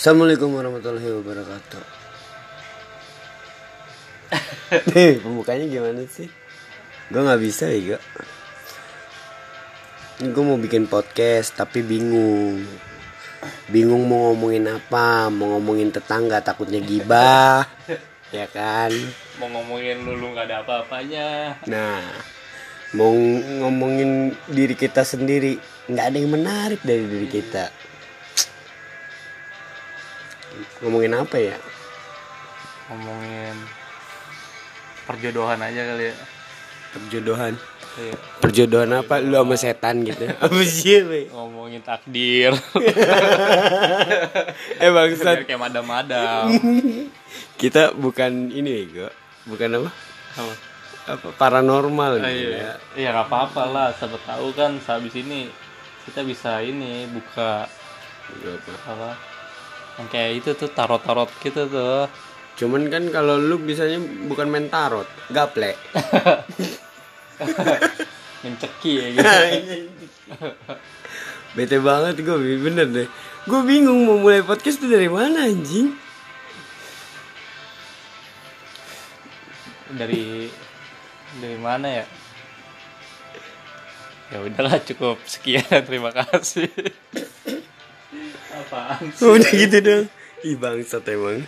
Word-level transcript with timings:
Assalamualaikum 0.00 0.56
warahmatullahi 0.56 1.12
wabarakatuh. 1.12 1.84
Nih, 4.96 5.20
pembukanya 5.20 5.68
gimana 5.68 6.08
sih? 6.08 6.24
Gue 7.12 7.20
nggak 7.20 7.42
bisa 7.44 7.68
ya, 7.68 8.00
gak. 8.00 8.02
Gue 10.32 10.40
mau 10.40 10.56
bikin 10.56 10.88
podcast 10.88 11.52
tapi 11.52 11.84
bingung. 11.84 12.64
Bingung 13.68 14.08
mau 14.08 14.32
ngomongin 14.32 14.72
apa, 14.72 15.28
mau 15.28 15.60
ngomongin 15.60 15.92
tetangga 15.92 16.40
takutnya 16.40 16.80
gibah, 16.80 17.68
ya 18.40 18.48
kan? 18.48 18.88
mau 19.36 19.52
ngomongin 19.52 20.00
lu 20.00 20.16
lu 20.16 20.32
nggak 20.32 20.48
ada 20.48 20.64
apa-apanya 20.64 21.60
Nah, 21.68 22.00
mau 22.96 23.12
ngomongin 23.60 24.32
diri 24.48 24.72
kita 24.72 25.04
sendiri, 25.04 25.60
nggak 25.92 26.06
ada 26.08 26.16
yang 26.16 26.32
menarik 26.32 26.80
dari 26.80 27.04
diri 27.04 27.28
kita. 27.28 27.79
Ngomongin 30.80 31.12
apa 31.14 31.36
ya? 31.36 31.56
ngomongin 32.86 33.54
perjodohan 35.04 35.58
aja 35.58 35.82
kali 35.86 36.10
ya 36.10 36.14
Perjodohan. 36.90 37.54
Iya. 37.94 38.14
Perjodohan 38.42 38.90
apa? 38.92 39.18
Lu 39.18 39.34
sama 39.36 39.54
setan 39.54 40.02
gitu. 40.02 40.26
Apa 40.42 40.58
sih, 40.62 41.26
ngomongin 41.30 41.82
takdir 41.82 42.50
Eh 44.82 44.90
bangsat, 44.90 45.38
Biar 45.38 45.46
kayak 45.46 45.60
madam-madam 45.60 46.50
kita 47.62 47.94
bukan 47.94 48.50
ini, 48.50 48.90
Go. 48.90 49.06
Bukan 49.46 49.70
apa? 49.76 49.90
apa 50.30 50.54
Apa 51.10 51.28
paranormal 51.34 52.18
Ah, 52.18 52.26
gitu 52.26 52.50
iya 52.50 52.58
ya. 52.58 52.72
iya 52.96 53.08
nggak 53.10 53.26
apa-apa 53.26 53.62
lah 53.66 53.86
siapa 53.90 54.18
tahu 54.22 54.50
kan 54.50 54.78
sehabis 54.78 55.14
ini 55.16 55.50
kita 56.06 56.22
bisa 56.22 56.58
ini 56.58 57.06
buka 57.06 57.66
Apa? 58.30 58.72
apa 58.88 59.10
yang 59.98 60.08
kayak 60.12 60.30
itu 60.44 60.50
tuh 60.54 60.70
tarot-tarot 60.70 61.30
gitu 61.42 61.66
tuh. 61.66 62.06
Cuman 62.60 62.92
kan 62.92 63.08
kalau 63.08 63.40
lu 63.40 63.56
bisanya 63.58 63.98
bukan 64.28 64.46
main 64.52 64.68
tarot, 64.68 65.08
gaple. 65.32 65.74
menceki 68.44 68.92
ya 68.92 69.06
gitu. 69.16 69.28
Bete 71.56 71.82
banget 71.82 72.22
gue, 72.22 72.36
bener 72.62 72.86
deh. 72.86 73.08
Gue 73.48 73.60
bingung 73.66 74.06
mau 74.06 74.20
mulai 74.20 74.44
podcast 74.44 74.78
tuh 74.78 74.92
dari 74.92 75.08
mana 75.10 75.48
anjing. 75.48 76.10
dari 79.94 80.46
dari 81.42 81.58
mana 81.58 81.88
ya? 81.90 82.06
Ya 84.30 84.38
udahlah 84.46 84.78
cukup 84.86 85.18
sekian. 85.26 85.66
Terima 85.88 86.14
kasih 86.14 86.70
apaan 88.70 89.10
sih 89.10 89.26
Udah 89.26 89.50
gitu 89.50 89.78
dong. 89.82 90.04
Ih 90.46 90.54
bangsat 90.54 91.02
emang. 91.10 91.42